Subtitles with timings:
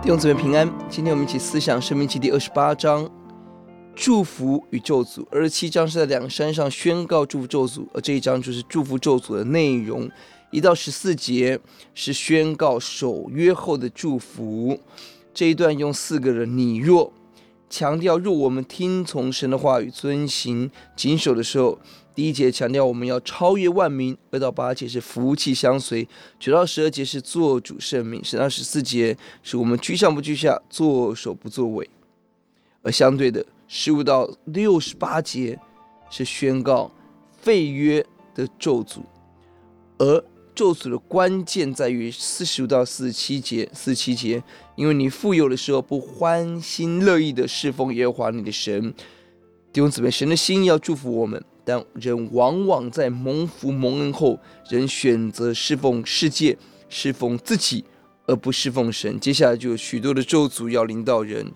[0.00, 3.06] 弟兄姊妹平安，今天我们一起思想《生命记》第二十八章，
[3.94, 5.26] 祝福与咒诅。
[5.30, 10.10] 二十七章是在两山上宣告祝福咒诅，而这一章就是祝福咒诅的内容。
[10.50, 11.60] 一到十四节
[11.92, 14.80] 是宣告守约后的祝福。
[15.34, 17.12] 这一段用四个人你若
[17.70, 21.78] 强调，若我们听从神的话语，遵行谨守的时候。
[22.14, 26.08] 第一节强调我们要超越万民，二到八节是福气相随，
[26.40, 31.88] 九到十二节是做主圣命，十到十四节是我们居上不居下，作首不作尾。
[32.82, 35.56] 而相对的，十五到六十八节
[36.10, 36.90] 是宣告
[37.40, 38.98] 废约的咒诅，
[39.98, 40.24] 而
[40.58, 44.42] 咒诅的关键在于四十五到四十七节，四十七节，
[44.74, 48.92] 因为你富有的时候不欢心乐意的侍奉耶和华你的神，
[49.72, 51.40] 弟兄姊妹，神的心要祝福我们。
[51.64, 57.84] 但人往往在蒙福蒙恩后，人选择侍奉世界、侍奉自己，
[58.26, 59.20] 而不侍奉神。
[59.20, 61.46] 接下来就有许多的咒诅要领导人。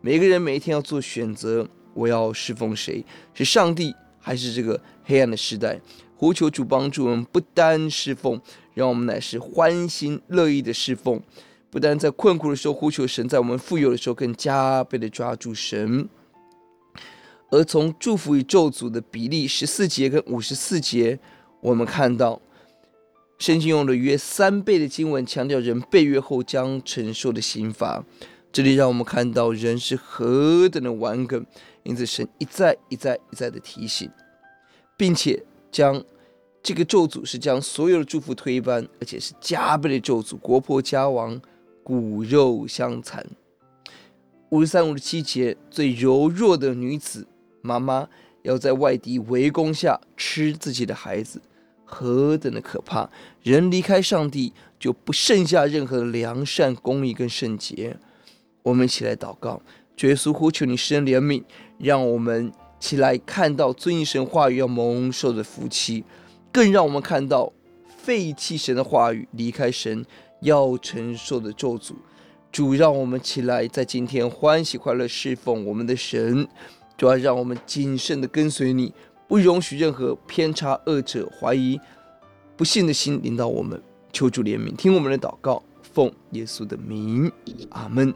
[0.00, 3.04] 每个人每一天要做选择：我要侍奉谁？
[3.34, 5.80] 是上帝，还是这个黑暗的时代？
[6.22, 8.40] 呼求主帮助我们，不单侍奉，
[8.74, 11.20] 让我们乃是欢心乐意的侍奉。
[11.68, 16.08] 不但在困苦的时候呼求神，在我们富有的时候更加倍的抓住神。
[17.50, 21.18] 而从祝福与咒诅的比例，十四节跟五十四节，
[21.60, 22.40] 我们看到
[23.40, 28.04] 圣经用了约三倍的经文，强调人背约后将承受的刑罚。
[28.52, 31.44] 这里让我们看到人是何等的顽梗，
[31.82, 34.08] 因此神一再一再一再的提醒，
[34.96, 35.42] 并且
[35.72, 36.04] 将
[36.62, 41.40] 这个咒诅是将所有的祝福推翻，而且是加倍的咒诅，国破家亡，
[41.82, 43.26] 骨肉相残。
[44.50, 47.26] 五十三、五十七节，最柔弱的女子。
[47.62, 48.08] 妈妈
[48.42, 51.40] 要在外敌围攻下吃自己的孩子，
[51.84, 53.08] 何等的可怕！
[53.42, 57.96] 人离开上帝，就不剩下任何的良善、公义跟圣洁。
[58.62, 59.62] 我们一起来祷告，
[59.96, 61.42] 主耶稣呼求你施恩怜悯，
[61.78, 62.52] 让我们
[62.82, 66.02] 起来看到遵行神话语要蒙受的福气，
[66.50, 67.52] 更让我们看到
[67.86, 70.04] 废弃神的话语、离开神
[70.40, 71.92] 要承受的咒诅。
[72.50, 76.48] 主，让我们起来在今天欢喜快乐侍奉我们的神。
[76.98, 78.92] 主要让我们谨慎的跟随你，
[79.28, 81.78] 不容许任何偏差、恶者、怀疑、
[82.56, 83.80] 不信的心领导我们。
[84.12, 85.62] 求主怜悯，听我们的祷告，
[85.94, 87.30] 奉耶稣的名，
[87.70, 88.12] 阿门。